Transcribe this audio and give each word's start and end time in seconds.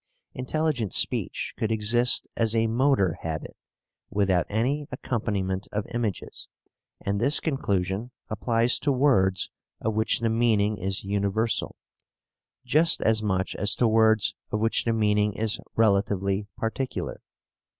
Intelligent 0.33 0.93
speech 0.95 1.53
could 1.59 1.71
exist 1.71 2.25
as 2.35 2.55
a 2.55 2.65
motor 2.65 3.19
habit, 3.21 3.55
without 4.09 4.47
any 4.49 4.87
accompaniment 4.91 5.67
of 5.71 5.85
images, 5.93 6.47
and 7.01 7.21
this 7.21 7.39
conclusion 7.39 8.09
applies 8.27 8.79
to 8.79 8.91
words 8.91 9.51
of 9.79 9.95
which 9.95 10.19
the 10.19 10.29
meaning 10.31 10.79
is 10.79 11.03
universal, 11.03 11.75
just 12.65 12.99
as 13.03 13.21
much 13.21 13.53
as 13.57 13.75
to 13.75 13.87
words 13.87 14.33
of 14.51 14.59
which 14.59 14.85
the 14.85 14.93
meaning 14.93 15.33
is 15.33 15.59
relatively 15.75 16.47
particular. 16.57 17.21